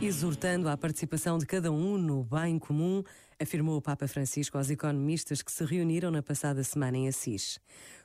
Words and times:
Exortando 0.00 0.68
à 0.68 0.76
participação 0.76 1.38
de 1.38 1.46
cada 1.46 1.72
um 1.72 1.98
no 1.98 2.24
bem 2.24 2.58
comum, 2.58 3.02
afirmou 3.40 3.76
o 3.76 3.82
Papa 3.82 4.06
Francisco 4.06 4.56
aos 4.56 4.70
economistas 4.70 5.42
que 5.42 5.50
se 5.50 5.64
reuniram 5.64 6.10
na 6.10 6.22
passada 6.22 6.62
semana 6.62 6.96
em 6.96 7.08
Assis. 7.08 7.58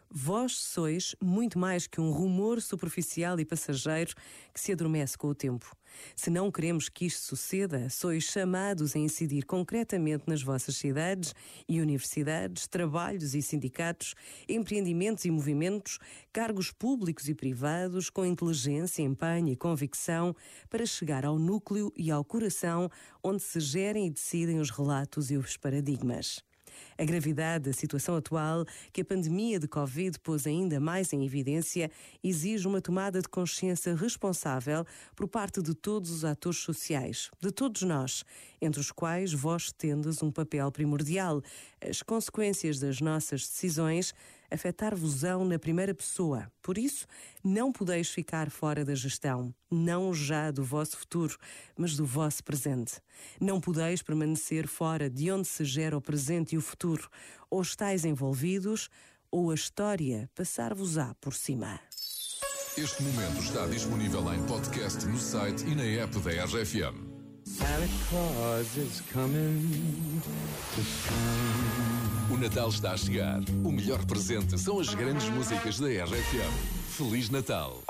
Vós 0.10 0.58
sois 0.58 1.16
muito 1.22 1.60
mais 1.60 1.88
que 1.88 2.00
um 2.00 2.12
rumor 2.12 2.62
superficial 2.62 3.40
e 3.40 3.46
passageiro 3.46 4.14
que 4.54 4.60
se 4.60 4.72
adormece 4.72 5.18
com 5.18 5.28
o 5.28 5.36
tempo. 5.36 5.76
Se 6.16 6.30
não 6.30 6.52
queremos 6.52 6.90
que 6.90 7.06
isto 7.06 7.22
suceda, 7.22 7.90
sois 7.90 8.24
chamados 8.24 8.96
a 8.96 9.00
incidir 9.00 9.46
concretamente 9.46 10.24
nas 10.28 10.42
vossas 10.42 10.78
cidades 10.78 11.34
e 11.68 11.82
universidades, 11.82 12.68
trabalhos 12.68 13.34
e 13.34 13.42
sindicatos, 13.42 14.14
empreendimentos 14.48 15.26
e 15.26 15.32
movimentos, 15.32 16.00
cargos 16.32 16.72
públicos 16.72 17.28
e 17.28 17.36
privados, 17.36 18.10
com 18.10 18.26
inteligência, 18.26 19.02
empenho 19.02 19.50
e 19.50 19.56
convicção, 19.56 20.36
para 20.70 20.86
chegar 20.86 21.26
ao 21.26 21.40
núcleo 21.40 21.92
e 21.96 22.12
ao 22.12 22.24
coração 22.24 22.90
onde 23.24 23.42
se 23.42 23.60
gerem 23.60 24.08
e 24.08 24.12
decidem 24.12 24.60
os 24.60 24.70
relatos 24.70 25.32
e 25.32 25.38
os 25.38 25.58
paradigmas. 25.58 26.44
A 26.98 27.04
gravidade 27.04 27.66
da 27.66 27.74
situação 27.74 28.16
atual, 28.16 28.66
que 28.92 29.02
a 29.02 29.06
pandemia 29.06 29.60
de 29.60 29.68
Covid 29.68 30.20
pôs 30.20 30.48
ainda 30.48 30.80
mais 30.80 31.12
em 31.14 31.26
evidência, 31.26 31.92
exige 32.24 32.68
uma 32.68 32.82
tomada 32.82 33.22
de 33.22 33.28
consciência 33.28 33.96
responsável 33.96 34.86
por 35.16 35.28
parte 35.28 35.62
de 35.62 35.74
todos 35.74 36.12
os 36.12 36.26
atores 36.26 36.60
sociais, 36.60 37.30
de 37.42 37.52
todos 37.52 37.82
nós, 37.84 38.24
entre 38.62 38.80
os 38.80 38.92
quais 38.92 39.34
vós 39.34 39.72
tendes 39.72 40.22
um 40.24 40.32
papel 40.32 40.72
primordial. 40.72 41.42
As 41.82 42.02
consequências 42.02 42.80
das 42.80 43.02
nossas 43.02 43.42
decisões 43.42 44.14
afetar-vos-ão 44.56 45.46
na 45.46 45.60
primeira 45.60 45.94
pessoa. 45.94 46.52
Por 46.62 46.78
isso, 46.78 47.06
não 47.44 47.72
podeis 47.72 48.10
ficar 48.10 48.50
fora 48.50 48.84
da 48.84 48.96
gestão, 48.96 49.54
não 49.70 50.14
já 50.14 50.50
do 50.50 50.64
vosso 50.64 50.98
futuro, 50.98 51.38
mas 51.78 51.96
do 51.96 52.06
vosso 52.06 52.44
presente. 52.44 53.00
Não 53.40 53.62
podeis 53.62 54.02
permanecer 54.02 54.68
fora 54.68 55.10
de 55.10 55.32
onde 55.32 55.48
se 55.48 55.64
gera 55.64 55.98
o 55.98 56.02
presente 56.02 56.56
e 56.56 56.58
o 56.58 56.62
futuro. 56.62 57.08
Ou 57.50 57.62
estáis 57.62 58.04
envolvidos, 58.04 58.90
ou 59.30 59.52
a 59.52 59.56
história 59.56 60.30
passar-vos-á 60.34 61.14
por 61.22 61.34
cima. 61.34 61.80
Este 62.78 63.04
momento 63.04 63.40
está 63.42 63.66
disponível 63.68 64.34
em 64.34 64.44
podcast 64.46 65.06
no 65.06 65.18
site 65.18 65.66
e 65.66 65.76
na 65.76 65.84
app 65.84 66.20
da 66.20 66.44
RFM. 66.46 67.16
Santa 67.46 67.88
Claus 68.10 68.76
is 68.76 69.02
coming 69.14 70.22
to 70.74 70.82
town. 71.08 71.35
O 72.36 72.38
Natal 72.38 72.68
está 72.68 72.92
a 72.92 72.98
chegar. 72.98 73.40
O 73.64 73.72
melhor 73.72 74.04
presente 74.06 74.60
são 74.60 74.78
as 74.78 74.94
grandes 74.94 75.30
músicas 75.30 75.80
da 75.80 75.88
RFM. 75.88 76.52
Feliz 76.90 77.30
Natal! 77.30 77.82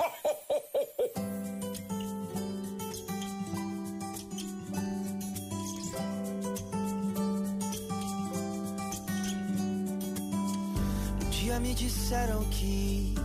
Um 11.20 11.30
dia 11.30 11.58
me 11.58 11.74
disseram 11.74 12.44
que 12.50 13.16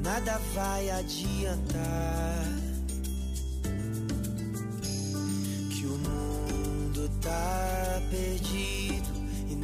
nada 0.00 0.38
vai 0.54 0.90
adiantar. 0.90 2.63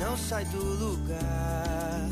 Não 0.00 0.16
sai 0.16 0.44
do 0.46 0.58
lugar. 0.58 2.08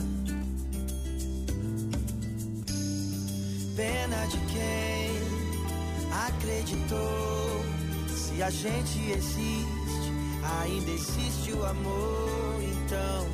Pena 3.75 4.27
de 4.27 4.39
quem 4.53 5.11
acreditou. 6.27 7.65
Se 8.15 8.43
a 8.43 8.51
gente 8.51 9.11
existe, 9.11 10.13
ainda 10.63 10.91
existe 10.91 11.53
o 11.53 11.65
amor. 11.65 12.61
Então 12.63 13.27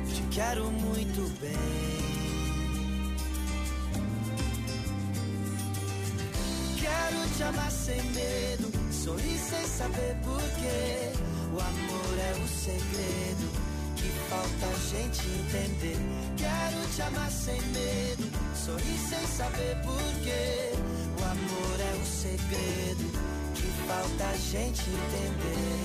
eu 0.00 0.14
te 0.14 0.22
quero 0.32 0.64
muito 0.64 1.22
bem. 1.40 1.94
Quero 6.76 7.36
te 7.36 7.42
amar 7.44 7.70
sem 7.70 8.02
medo, 8.10 8.72
sorrir 9.04 9.38
sem 9.38 9.66
saber 9.66 10.16
porquê. 10.24 11.12
O 11.52 11.60
amor 11.60 12.18
é 12.18 12.32
o 12.42 12.48
segredo 12.48 13.46
que 13.96 14.08
falta 14.30 14.66
a 14.66 14.78
gente 14.90 15.20
entender. 15.40 15.98
Quero 16.38 16.94
te 16.94 17.02
amar 17.02 17.30
sem 17.30 17.60
medo, 17.60 18.24
sorrir 18.54 18.98
sem 19.10 19.26
saber 19.26 19.76
porquê. 19.84 20.72
O 21.20 21.24
amor 21.24 21.80
é 21.80 21.94
o 22.00 22.06
segredo 22.06 23.12
que 23.54 23.66
falta 23.86 24.24
a 24.24 24.36
gente 24.36 24.80
entender. 24.80 25.83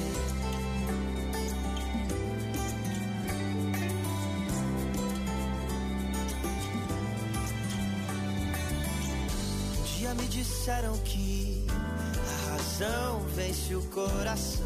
Dia 10.10 10.16
me 10.16 10.28
disseram 10.28 10.98
que 11.00 11.66
a 11.70 12.52
razão 12.52 13.20
vence 13.36 13.76
o 13.76 13.82
coração. 13.90 14.66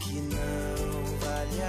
Que 0.00 0.20
não 0.20 1.18
vale 1.18 1.62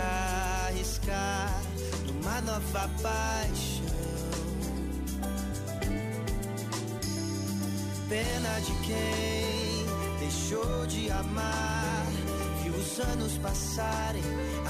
arriscar 0.67 1.61
numa 2.05 2.41
nova 2.41 2.89
paixão. 3.01 3.83
Pena 8.07 8.59
de 8.59 8.73
quem 8.85 9.85
deixou 10.19 10.85
de 10.87 11.09
amar. 11.11 12.05
Viu 12.63 12.73
os 12.73 12.99
anos 12.99 13.37
passarem, 13.39 14.23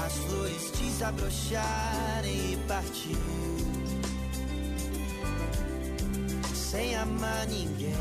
as 0.04 0.12
flores 0.14 0.70
desabrocharem 0.72 2.52
e 2.52 2.58
partiu 2.66 3.33
amar 7.04 7.46
ninguém. 7.48 7.92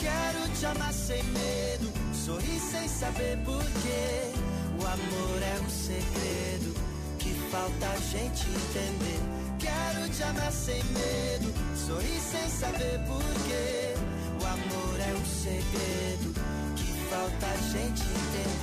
Quero 0.00 0.48
te 0.58 0.66
amar 0.66 0.92
sem 0.92 1.22
medo, 1.22 1.92
sorrir 2.12 2.60
sem 2.60 2.88
saber 2.88 3.38
porquê. 3.44 4.32
O 4.80 4.86
amor 4.86 5.42
é 5.42 5.60
um 5.64 5.70
segredo 5.70 6.74
que 7.18 7.32
falta 7.50 7.86
a 7.86 7.96
gente 8.12 8.44
entender. 8.48 9.20
Quero 9.58 10.08
te 10.10 10.22
amar 10.24 10.52
sem 10.52 10.82
medo, 10.84 11.52
sorrir 11.86 12.20
sem 12.20 12.48
saber 12.48 12.98
porquê. 13.06 13.94
O 14.40 14.46
amor 14.46 15.00
é 15.00 15.14
um 15.14 15.24
segredo 15.24 16.34
que 16.76 16.92
falta 17.08 17.46
a 17.46 17.56
gente 17.72 18.02
entender. 18.02 18.55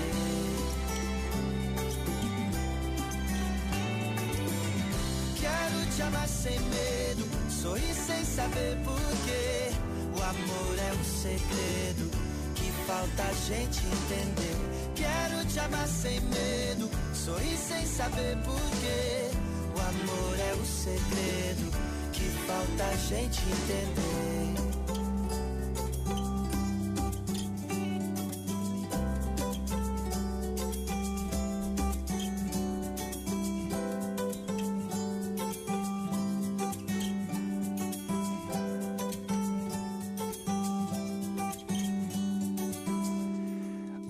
Te 5.96 6.02
amar 6.02 6.28
sem 6.28 6.60
medo, 6.60 7.24
sorrir 7.52 7.94
sem 7.94 8.26
saber 8.26 8.78
porquê. 8.84 9.70
O 10.18 10.24
amor 10.24 10.80
é 10.80 10.92
um 10.92 11.04
segredo 11.04 12.10
que 12.56 12.72
falta 12.88 13.22
a 13.22 13.34
gente 13.34 13.80
entender. 13.86 14.56
Quero 14.96 15.46
te 15.46 15.60
amar 15.60 15.88
sem 15.88 16.20
medo, 16.22 16.90
sorrir 17.14 17.58
sem 17.58 17.86
saber 17.86 18.36
porquê. 18.38 19.30
O 19.76 19.80
amor 19.80 20.40
é 20.40 20.54
o 20.56 20.66
segredo 20.66 21.72
que 22.12 22.28
falta 22.48 22.84
a 22.86 22.96
gente 22.96 23.40
entender. 23.42 24.73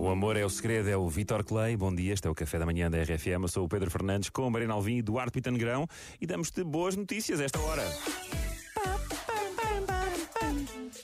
O 0.03 0.09
amor 0.09 0.35
é 0.35 0.43
o 0.43 0.49
segredo, 0.49 0.89
é 0.89 0.97
o 0.97 1.07
Vitor 1.07 1.45
Clay. 1.45 1.77
Bom 1.77 1.95
dia, 1.95 2.11
este 2.11 2.27
é 2.27 2.29
o 2.29 2.35
Café 2.35 2.59
da 2.59 2.65
Manhã 2.65 2.91
da 2.91 3.01
RFM. 3.01 3.43
Eu 3.43 3.47
sou 3.47 3.63
o 3.63 3.69
Pedro 3.69 3.89
Fernandes 3.89 4.29
com 4.29 4.49
Mariana 4.49 4.73
Alvim 4.73 4.97
e 4.97 5.01
Duarte 5.01 5.31
Pitangrão 5.31 5.87
e 6.19 6.27
damos-te 6.27 6.61
boas 6.61 6.97
notícias 6.97 7.39
a 7.39 7.45
esta 7.45 7.57
hora. 7.61 7.83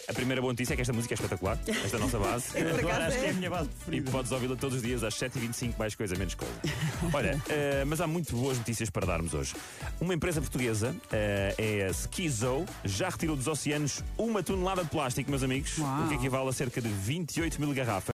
A 0.08 0.14
primeira 0.14 0.42
boa 0.42 0.52
notícia 0.52 0.74
é 0.74 0.76
que 0.76 0.82
esta 0.82 0.92
música 0.92 1.14
é 1.14 1.16
espetacular, 1.16 1.58
esta 1.68 1.96
é 1.96 2.00
a 2.00 2.04
nossa 2.04 2.18
base. 2.20 2.46
Agora 2.80 3.08
acho 3.08 3.20
que 3.20 3.26
é 3.26 3.30
a 3.30 3.34
minha 3.34 3.50
base 3.50 3.70
E 3.70 3.74
preferida. 3.74 4.12
podes 4.12 4.32
ouvi-la 4.32 4.56
todos 4.56 4.78
os 4.78 4.82
dias 4.82 5.04
às 5.04 5.14
7h25, 5.14 5.78
mais 5.78 5.94
coisa, 5.96 6.16
menos 6.16 6.34
coisa. 6.34 6.54
Olha, 7.14 7.42
eh, 7.48 7.86
mas 7.86 8.02
há 8.02 8.08
muito 8.08 8.36
boas 8.36 8.58
notícias 8.58 8.90
para 8.90 9.06
darmos 9.06 9.34
hoje. 9.36 9.54
Uma 10.02 10.14
empresa 10.14 10.42
portuguesa, 10.42 10.96
eh, 11.12 11.54
é 11.58 11.86
a 11.86 11.92
Skizo, 11.92 12.66
já 12.84 13.08
retirou 13.10 13.36
dos 13.36 13.48
oceanos 13.48 14.04
uma 14.18 14.42
tonelada 14.42 14.84
de 14.84 14.90
plástico, 14.90 15.30
meus 15.30 15.44
amigos, 15.44 15.78
Uau. 15.78 16.06
o 16.06 16.10
que 16.10 16.16
equivale 16.16 16.50
a 16.50 16.54
cerca 16.54 16.82
de 16.82 16.90
28 16.90 17.62
mil 17.62 17.72
garrafas. 17.74 18.08